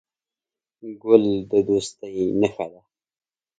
[1.03, 2.81] ګل د دوستۍ نښه ده.